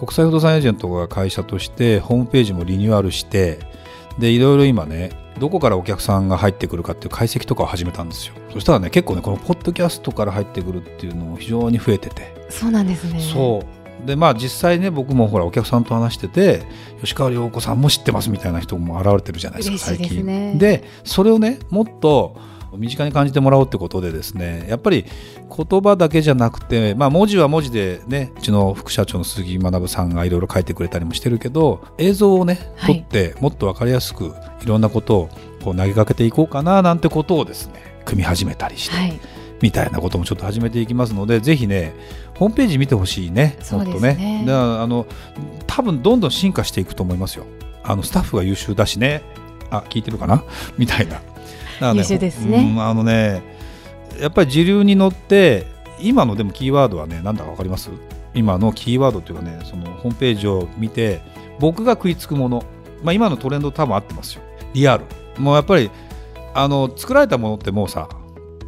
[0.00, 3.58] 国際不動産エージェントが会社としてホームページもリニューアルして
[4.18, 8.34] でいろいろ今ねどこからお客さんが入ってくるかっていう解析とかを始めたんですよ。
[8.50, 12.34] そしたらね結構ねこのポッドキャストから入ってくるっていうのも非常に増えてて。
[12.48, 13.20] そうなんですね。
[13.20, 13.62] そ
[14.02, 14.06] う。
[14.06, 16.62] でまあ実際ね僕もほらお客さんと話してて
[17.00, 20.54] 吉川涼子さんも知ってますみたいな人も現れてるじゃないですか嬉しいですね。
[20.56, 22.36] でそれをねもっと
[22.76, 25.04] 身近に感じてもらおうってことでですねやっぱり
[25.48, 32.98] 言葉だけじゃなくて、まあ、文字は文字でねうちの副社長の鈴木学さんがいろいろ書いてくれたりもしてるけど映像をね撮はい。
[33.00, 35.28] ってもっと分かりやすくいろんなことを
[35.62, 39.20] こう投げかけていこうかななんてことをですね組み始めたりして、はい。
[39.60, 41.92] みたいなこともちょっと始めていきますのでぜひね
[42.34, 44.14] ホームページ見てほしいねもっとね。
[44.14, 45.06] ねだからあの
[45.66, 47.44] 多分どんどん進化していくと思いますよ。
[47.82, 49.22] あのスタッフが優秀だしね。
[49.70, 50.42] あ聞いてるかな？
[50.78, 51.20] みたいな
[51.80, 52.58] だから優秀ですね。
[52.58, 53.42] うんあのね
[54.20, 55.66] やっぱり時流に乗って
[55.98, 57.90] 今のでもキーワードはねなんだかわかります？
[58.34, 61.20] 今のキーワードっていうかねそのホームページを見て
[61.58, 62.64] 僕が食いつくもの、
[63.02, 64.42] まあ、今のトレンド多分合ってますよ。
[64.74, 65.04] リアル。
[65.38, 65.90] もうやっぱり
[66.54, 68.08] あの作られたものってもうさ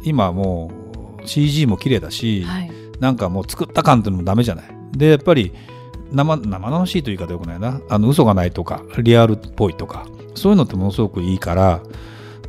[0.03, 0.71] 今も
[1.23, 2.71] う CG も綺麗だし、はい。
[2.99, 4.65] なんかもう作った感っていうのもダメじゃない？
[4.93, 5.53] でやっぱり
[6.11, 7.81] 生生々しいという言い方よくないな。
[7.89, 11.81] あの嘘がないとかリアルっぽいとかそういうのってものすごくいいから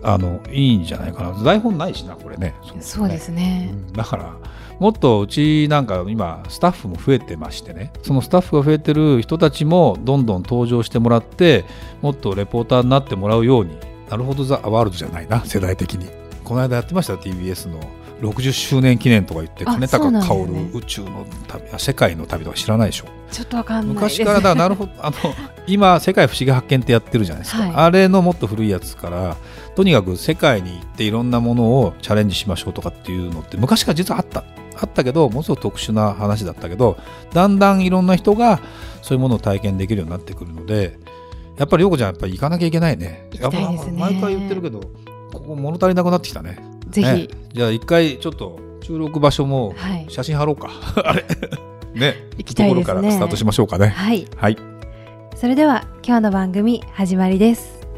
[0.04, 1.42] あのいいんじゃないかな。
[1.42, 2.54] 台本ないしなこれね。
[2.74, 2.76] ね。
[2.80, 3.70] そうですね。
[3.72, 3.92] うん。
[3.92, 4.36] だから
[4.78, 7.92] もっとうちなんか今スタッフも増えてましてね。
[8.02, 11.64] そのスタッフが増えてる人たちもどんどん登場してもらって
[12.02, 13.76] もっとレポーターになってもらうように。
[14.10, 16.08] なるほどザ・ワールドじゃないな世代的に。
[16.44, 17.80] この間やってましたよ TBS の
[18.24, 20.70] 60周年記念とか言ってあ金高薫よね。
[20.72, 23.06] 宇宙の旅あ世界の旅とか知らないでしょ。
[23.30, 23.94] ちょっとわかんない。
[23.94, 24.92] 昔からだなるほど。
[24.98, 25.16] あの
[25.66, 27.72] 今「世界不思議発見」ってやってるじゃないですか、はい。
[27.74, 29.36] あれのもっと古いやつから
[29.74, 34.44] とにかく世界に行っていろんなものをチャレンジしましょうとかっていうのって昔から実はあった。
[34.76, 36.96] あったけどものすごく特殊な話だったけど
[37.32, 38.60] だんだんいろんな人が
[39.02, 40.98] そういうものを体験できるようになってくるので
[41.56, 43.28] やっぱり陽子ちゃんやっぱり行かなきゃいけないね。
[43.30, 44.00] 行きたいですね。
[44.00, 44.80] やっぱ毎回言ってるけど
[45.32, 46.58] ここ物足りなくなってきたね
[46.94, 47.28] ぜひ、ね。
[47.52, 50.06] じゃあ一回ちょっと収録場所もはい。
[50.08, 50.70] 写真貼ろうか。
[51.04, 51.24] あれ。
[51.92, 52.14] ね。
[52.38, 52.84] 行きたいですね。
[52.84, 53.88] ところからスタートしましょうかね。
[53.88, 54.26] はい。
[54.36, 54.56] はい。
[55.34, 57.80] それでは今日の番組始まりです「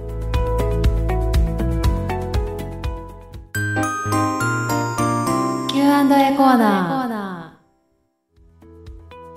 [5.69, 7.17] Q&A コーナー」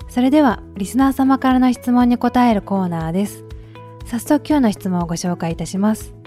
[0.08, 3.44] それではリスナー様からの質問に答えるコーナーです。
[4.10, 6.19] 早速今日の質問をご紹介いたします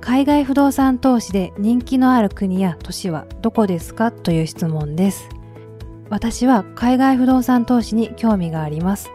[0.00, 4.10] 海外不動産投資で人気のある国や都市はどこですか？
[4.10, 5.28] という質問です。
[6.08, 9.10] 私は海外不動産投資に興味があります。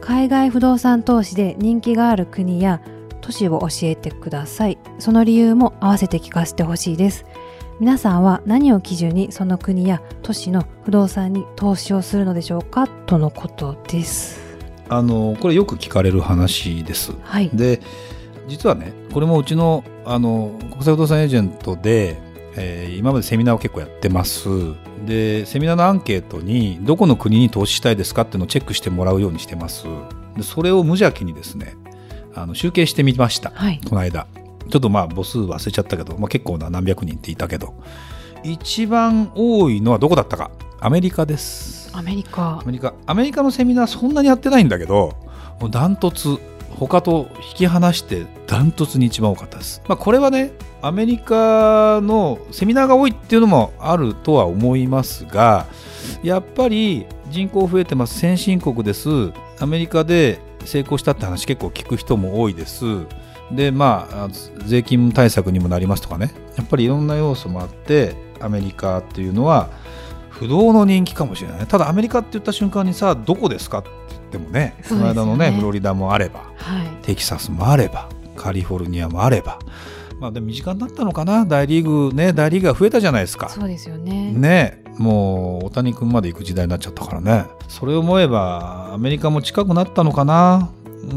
[0.00, 2.80] 海外不動産投資で人気がある国や
[3.20, 4.78] 都市を教えてください。
[5.00, 7.26] その理由も合わせて聞かせてほしいです。
[7.80, 12.86] 皆さんは何を基準にその国や都市の不動産に投資をするのでしょうか？
[12.86, 14.40] とのことです。
[14.88, 17.12] あのこれよく聞かれる話です。
[17.24, 17.50] はい。
[17.52, 17.82] で
[18.50, 22.18] 実はねこれもうちのあの国際不動産エージェントで、
[22.56, 24.48] えー今までセミナーを結構やってます。
[25.06, 29.84] でセミナーのアンケートにどこの国に投資したいですかっていうのをチェックしてもらうようにしてます。
[30.36, 31.76] でそれを無邪気にですね
[32.34, 33.52] あの集計してみました。
[33.54, 34.26] はいこの間
[34.68, 37.74] ちょっとまあ母数忘れちゃったけど、まあ、結構な何百人っていたけど
[38.44, 40.50] 一番多いのはどこだったか
[40.80, 41.90] アメリカです。
[41.92, 45.14] アメリカアメリカアメリカのセミナーそんなにやってないんだけど
[45.70, 46.38] ダントツ
[46.86, 55.66] 他と引き離してダントツに一番多かったです、まあ、これはねアメリカのセミナーが多いっていうのもあるとは思いますが
[56.22, 58.18] やっぱり人口増えてます。
[58.18, 59.08] 先進国です。
[59.60, 62.84] アメリカで成功したって話結構聞く人も多いです。
[63.52, 64.28] でまあ
[64.66, 66.32] 税金対策にもなりますとかね。
[66.56, 69.68] やっぱりいろんな要素もあってアメリカっていうのは
[70.30, 73.84] 不動の人気かもしれないただアメリカって言った瞬間にさどこですかっ
[74.30, 75.14] て言ってもねそうですよね。
[75.14, 76.88] の間のねフロリダもあればはい。
[77.02, 79.58] テキサスもあればカリフォルニアもあれば。
[80.18, 81.46] まあでも身近になったのかな？
[81.46, 83.48] 大リーグね大リーグが増えたじゃないですか。
[83.48, 84.32] そうですよね。
[84.32, 87.46] ねもう大谷君まで行く時代になっちゃったからね。
[87.68, 90.70] それを思えばアメリカも近くなったのかな？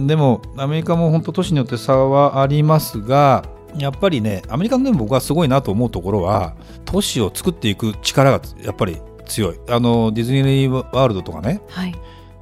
[0.07, 3.43] でもアメリカも本当都市によって差はありますが
[3.75, 6.55] やっぱりねアメリカのでも僕はすごいなと思うところは
[6.85, 9.59] 都市を作っていく力がやっぱり強い。
[9.67, 11.61] あのディズニーワールドとかね。
[11.67, 11.93] はい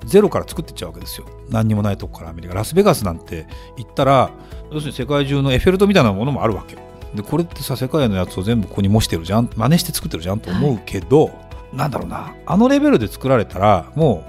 [0.06, 1.28] ゼロから作っていっちゃうわけですよ。
[1.50, 2.54] 何にもないとこからアメリカ。
[2.54, 4.32] ラスベガスなんて行ったら
[4.72, 6.78] 要するに世界中のエッフェル塔みたいなものもあるわけ。
[7.16, 9.50] でこれってさ世界のやつを全部ここに模してるじゃん。
[9.56, 11.32] 真似して作ってるじゃんと思うけど、は
[11.74, 12.34] い、なんだろうな。
[12.46, 14.24] あのレベルで作られたらも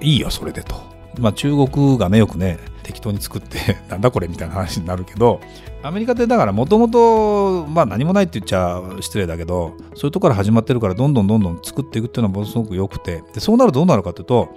[0.00, 0.76] ういいよそれでと、
[1.18, 5.40] まあ、中国がねよくね適当に作って なんだこれみたいな話になるけど
[5.82, 13.22] アメリカってだからもともと何もないって言っちゃ失礼だけどそういうとこから始まってるからどんどんどんどん作っていくっていうのはものすごく良くて。
[13.34, 14.48] でそうなるとどうなるかというと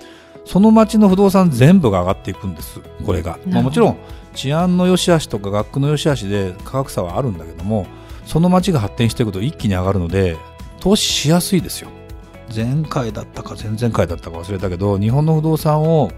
[0.50, 3.98] その町の不動産全部が上がっていくんですこれが、まあ、もちろん
[4.34, 7.86] 治安の良し悪しとか学区の良し悪しで価格差はあるんだけども
[8.25, 10.38] その町が発展していくと一気に上がるので
[10.80, 11.90] 投資しやすいですよ。
[12.56, 14.07] 前回だったか前々回。
[14.07, 16.10] だったか忘れたけど日本の不動産を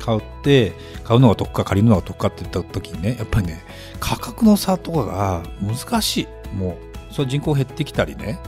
[0.00, 0.72] 買って
[1.04, 3.64] 買うのが得か借りるのが得かって言った時にねやっぱりね
[4.00, 6.54] 価格の差とかが難しい。
[6.54, 6.78] も
[7.10, 8.38] うそれ人口減ってきたりね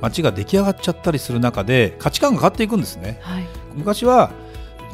[0.00, 4.30] 街が出来上がっちゃったりする中で価値観が変わっていくんですね、はい、昔は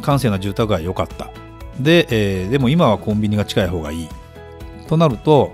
[0.00, 1.30] 閑静な住宅が良かった。
[1.78, 4.08] で,、えー、でも今はコンビニが近い方がいい。
[4.88, 5.52] となると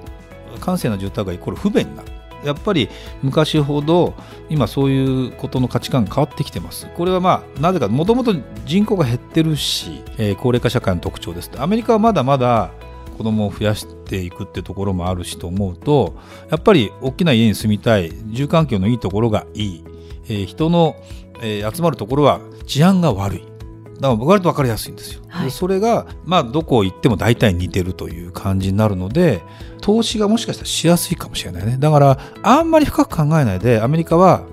[0.61, 2.09] 閑静な住宅がイコール不便になる。
[2.45, 2.89] やっぱり
[3.23, 4.15] 昔ほど
[4.49, 6.87] 今そういうことの価値観が変わってきてます。
[6.97, 8.35] これはまあなぜかもともと
[8.65, 11.51] 人口が減ってるし、えー、高齢化社会の特徴です。
[11.59, 12.71] アメリカはまだまだ
[13.17, 16.17] 子供を増やしていくってところもあるしと思うと
[16.51, 19.85] やっぱり大きな家に住みたい住環境のいいところがいい、
[20.25, 20.97] えー、人の、
[21.41, 23.56] えー、集まるところは治安が悪い。
[24.01, 25.23] だから割と分かりやすいんですよ。
[25.29, 29.43] はい、でそれが、まあ、どこ行っても大体似てるという感じになるので
[29.81, 31.77] 投資がもしかしたらしやすいかもしれないね。
[31.79, 34.45] だからあんまり深く考えないでアメリカは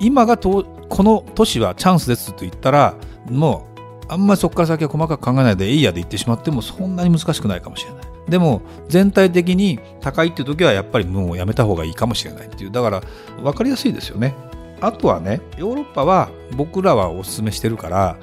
[0.00, 2.94] 今がとこの都市はチャンスですと言ったら
[3.28, 3.78] もう
[4.12, 8.08] あんまりそこから先は細かく考えないでエイヤで行ってしまってもそんなに難しくないかもしれない。
[8.28, 13.02] でも全体的に高いっていう時はやっぱりもうやめた方がいいかもしれないっていうだから
[13.42, 14.34] 分かりやすいですよね。
[14.80, 18.16] あとはねヨーロッパは僕らはおすすめしてるから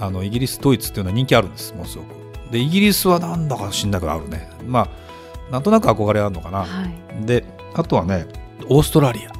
[0.00, 2.08] あのイギリスドイツっていうのは人気あるんですものすごく。
[2.50, 4.50] でイギリスはなんだか知んなくあるね。
[4.66, 4.88] ま
[5.48, 7.44] あなんとなく憧れあるのかな、はい、で
[7.74, 8.26] あとはね
[8.68, 9.30] オーストラリア。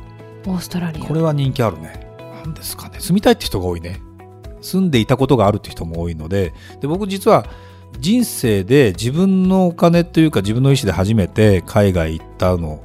[0.48, 1.04] オーストラリア。
[1.04, 2.06] これは人気あるね。
[2.44, 3.00] 何ですかね。
[3.00, 4.00] 住みたいって人が多いね。
[4.60, 6.52] 住んでいたことがあるって人も多いので。
[6.80, 7.46] で僕実は
[7.98, 12.80] 人生で自分のお金というか自分の意思で初めて海外行ったの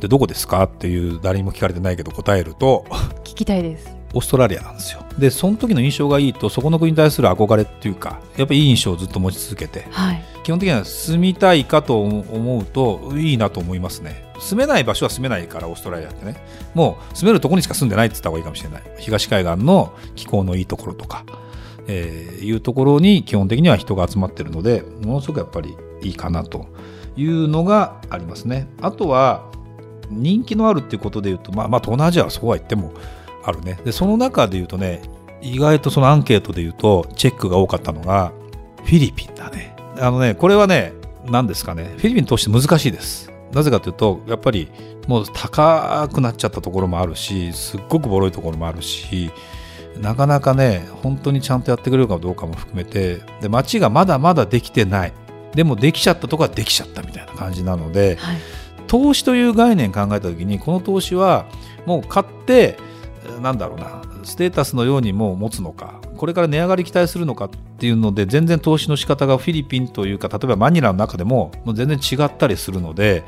[0.00, 0.62] でどこですか？
[0.64, 2.84] っていう誰にも聞かれてないけど答えると。
[3.24, 5.04] 聞きたいですオーストラリアなんですよ。
[5.18, 14.24] でその時の印象がいいとそこの国に対する憧れっていうかやっぱりいい印象をずっと持ち続けて、はい、基本的には住みたいかと思うといいなと思いますね。
[14.38, 16.36] 住めない場所は住めないからオーストラリアってね。
[16.74, 18.82] もう住めるところにしか住んでないって言った方がいいかもしれない。
[18.98, 21.24] 東海岸の気候のいいところとか、
[21.86, 26.66] えー、いうところに基本的には人が集まってるのでものすごくやっぱりいいかなと
[27.16, 28.68] いうのがありますね。
[28.80, 29.50] あとは
[30.10, 32.92] 人気のあるっていうことでいうとまあまあ東南アジアはそうは言っても
[33.46, 33.78] あるね。
[33.84, 35.02] でその中で言うとね
[35.40, 38.32] 意外とそのアンケートで言うとチェックが多かったのが
[38.84, 39.74] フィリピンだね。
[39.98, 40.92] あのねこれはね
[41.24, 41.94] 何ですかね。
[41.96, 43.32] フィリピンとして難しいです。
[43.52, 44.68] なぜかというとやっぱり
[45.06, 49.30] もう高くなっちゃったところもあるしすっごくボロいところもあるし
[50.00, 55.12] なかなかね本当にちゃんとやってくれるかどうかも含めてで街がまだまだできてない。
[55.54, 58.36] でもできちゃったとこはできちゃったみたいな感じなので、はい、
[58.88, 61.46] 投資という概念考えた時にこの投資は
[61.86, 62.76] もう買って
[63.40, 73.24] なんだろうなステータスのようにも持つのかこれから値上がり期待するのかっていうので全然投資の仕方がフィリピンというか例えばマニラの中でももう全然違ったりするので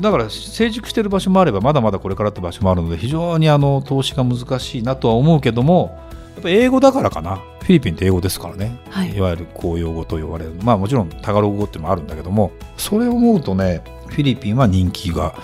[0.00, 5.98] だから成熟している場所もあればまだまだこれからって場所もあるので非常にあの投資が難しいなとは思うけども
[6.34, 7.40] やっぱ英語だからかな。
[7.64, 10.52] フィリピンって英語ですからね、はい、いわゆる公用語と呼ばれる。
[10.62, 15.34] まあもちろんタガログ語っていうのもあるんだけどもそれを思うとねフィリピンは人気が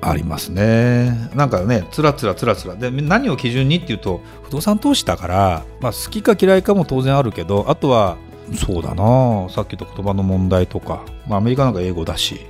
[0.00, 1.30] ありますね。
[1.34, 2.74] なんかね、つらつらつらつら。
[2.74, 8.16] で、何を基準にっていうと、不動産投資だから、まあ、好きか嫌いかも当然あるけど、あとは、
[8.56, 12.40] そうだなさっき言った言葉の問題とか、まあ、アメリカなんか英語だし、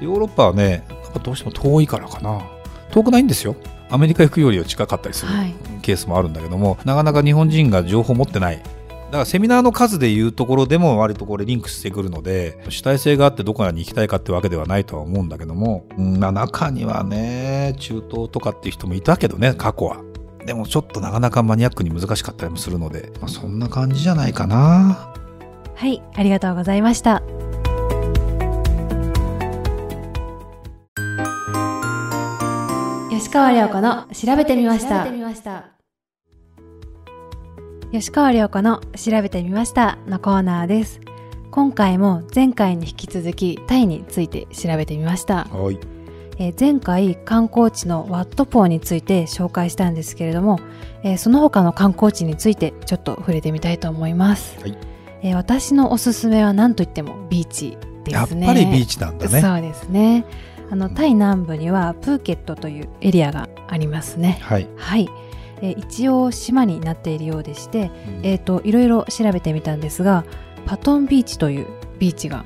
[0.00, 2.40] ヨーロッパはね、なんかどうしても遠いからかな。
[2.90, 3.56] 遠くないんですよ。
[3.90, 5.32] アメリカ行くよりは近かったりする
[5.82, 8.62] ケースもあるんだけども、はい、なかなか日本人が情報を持ってない
[9.08, 20.02] だからセミナーの数でいうところでも割とこれリンクしてくるので主体性があってどこに行きたいかってわけではないとは思うんだけども、うんまあ、中にはね中東とかっていう人もいたけどね過去は。
[20.44, 25.12] でもちょっとなかなかマニアックに難しかったりもするので、まあ、そんな感じじゃないかな。
[25.74, 27.22] はいありがとうございました。
[33.10, 35.77] 吉川亮子の調べてみました
[37.90, 41.00] 吉川亮子の調べてみましたのコーナーです。
[41.50, 45.44] 今回も前回に引き続きタイについて調べてみました。
[45.44, 45.78] はい。
[46.38, 50.60] えー、前回観光地のワットポーについて紹介したんですけれども、
[51.02, 54.60] えー、その他の観光地についてちょっと触れてみたいと思います。
[54.60, 54.76] はい。
[55.22, 60.24] えー私のおすすめは何といってもビーチですねやっぱりビーチなんだねそうですね
[60.70, 65.08] あのタイ南部にはプーケットというエリアがありますねはい、はい、
[65.60, 67.90] えー一応島になっているようでして、
[68.22, 70.24] えー、といろいろ調べてみたんですが
[70.66, 71.66] パトンビーチという
[71.98, 72.44] ビーチが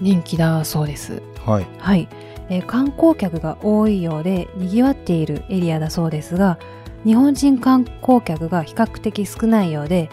[0.00, 1.22] 人気だそうです。
[1.46, 1.66] はい。
[1.78, 2.08] はい、
[2.48, 6.58] えー観光客が多いようで賑わっているエリアだそうですが
[7.04, 10.08] 日本人観光客が比較的少ないようで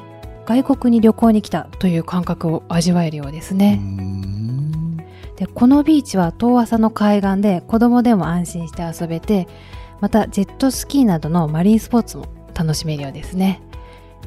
[0.46, 4.98] 外国に旅行に来たという感覚を味わえるようですね、ん。
[5.36, 9.48] でこのビーチは遠浅の海岸で子供でも安心して遊べて
[10.02, 13.62] またジェットスキーなどのマリンスポーツも楽しめるようですね、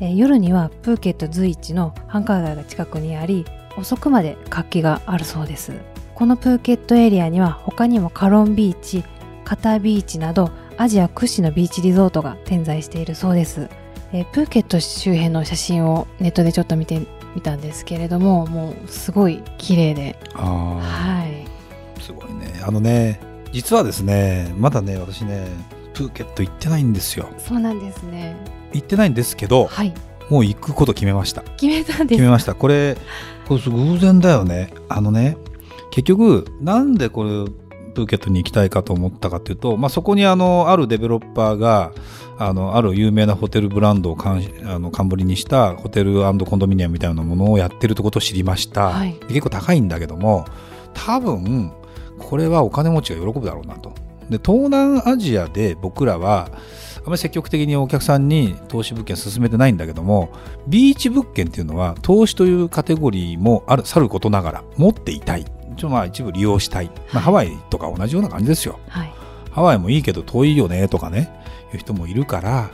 [0.01, 3.45] えー夜にはプーケット随一の繁華街が近くにあり
[3.77, 5.73] 遅くまで活気があるそうです。
[6.15, 9.05] このプーケットエリアには他にもカロンビーチ
[9.45, 13.69] カタビーチなどアジア屈指のビーチリゾートが点在しているそうです、
[14.13, 17.01] えープーケット周辺の写真をネットでちょっと見て
[17.35, 20.19] みたんですけれどももうすごい綺麗で。
[20.35, 21.45] あはい。
[21.99, 22.63] あすごいね。
[22.67, 23.21] あのね
[23.53, 25.47] 実はですねまだね私ね
[25.95, 27.29] プーケット行ってないんですよ。
[27.39, 28.37] そうなんですね。
[28.73, 29.95] 行ってないんですけどはい。
[30.31, 31.43] もう行くこと決めました。
[31.43, 32.55] 決めたんです決めました。
[32.55, 32.97] これ
[33.47, 34.73] これ偶然だよね。
[34.89, 35.37] あのね
[35.91, 37.31] 結局なんでこれ
[37.93, 41.93] プーケットに行きたいかと思ったかというと、まあ、そこにあのあるデベロッパーが
[42.39, 49.13] あのある有名なホテルブランドをかんあの冠にしたホテルコンドミニアムみたいなものをやってるってことを知りました、はい。
[49.21, 50.47] で結構高いんだけども
[50.95, 51.73] 多分
[52.19, 53.95] これはお金持ちが喜ぶだろうなと
[54.33, 56.51] で東南アジアで僕らは
[57.05, 60.31] あまり積極的にお客さんに投資物件進めてないんだけども
[60.67, 65.45] ビーチ物件っていうのは投資というカテゴリーもあるさることながら持っていたい。
[65.77, 68.79] ちょまあ一部利用したい、まあ、ハワイとか同じような感じですよ。
[68.89, 69.13] はい。
[69.51, 71.31] ハワイもいいけど遠いよねとかね
[71.73, 72.71] いう人もいるから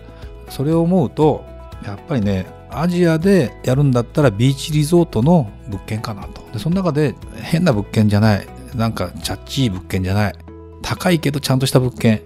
[0.49, 1.45] それを思うと
[1.85, 6.43] やっぱりねアジアでやるんだったらビーチリゾートの物件かなと。
[6.53, 10.35] でその中で変な物件じゃないなんかチャッチい物件じゃない
[10.83, 12.23] 高いけどちゃんとした物件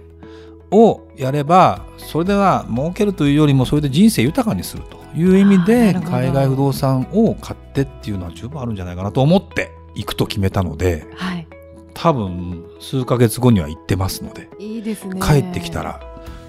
[0.71, 11.47] をやればそれでは儲けるというよりもそれで人生豊かにするという意味で海外不動産を買ってっていうのは十分あるんじゃないかなと思って行くと決めたのではい。
[11.95, 15.21] 多分数ヶ月後には行ってますのでいいですね。
[15.21, 16.01] 帰ってきたら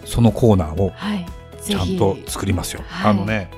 [0.07, 1.27] そのコーナーをはい。
[1.61, 2.83] ちゃんと作りますよ。
[2.87, 3.51] はいあのね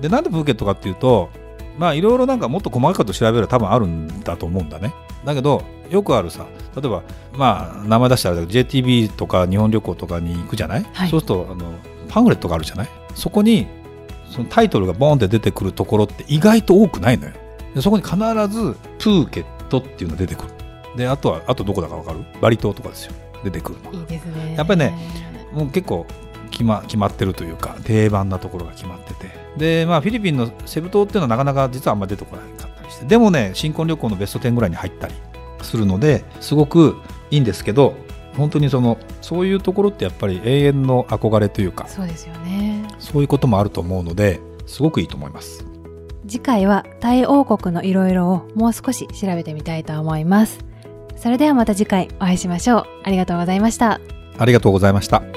[0.00, 1.30] でなんでプーケットかっていうと
[1.78, 4.94] まあいろいろなんかもっと細かいこと調べれば多分あるんだと思うんだね。
[5.24, 7.02] だけどよくあるさ例えば
[7.32, 11.10] まあ名前出したら JTB とか日本旅行とかに行くじゃない、はい。
[11.10, 11.72] そうするとあの
[12.08, 12.88] パンフレットがあるじゃない？
[13.14, 13.66] そこに
[14.30, 17.32] そのタイトルがボーンって出てくるところって意外と多くないのよ。
[17.74, 20.50] でそこに必ずプーケットっていうのが出てくる。
[20.96, 22.24] であとはあとどこだかわかる？
[22.40, 23.12] バリ島とかですよ。
[23.44, 23.92] 出てくるの。
[23.92, 24.54] いいですね。
[24.56, 24.96] やっぱりね
[25.52, 26.06] もう結構
[26.50, 29.30] 決ま決まってるというか定番なところが決まってて。
[29.56, 33.06] でまあフィリピンのセブ島っていうのはなかなか実はあんまり出てこなかったりして。
[33.06, 35.14] でもね新婚旅行のベスト10ぐらいに入ったり
[35.66, 36.96] するのですごく
[37.30, 37.94] いいんですけど
[38.36, 42.84] 本当にそのそういうところってやっぱり永遠の憧れというかそうですよね。
[42.98, 45.64] そういうこともあると思うのですごくいいと思います。
[46.26, 50.58] 次回はタイ王国のいろいろをもう少し調べてみたいと思います。
[51.16, 52.84] それではまた次回お会いしましょう。
[53.04, 54.00] ありがとうございました。
[54.38, 55.35] ありがとうございました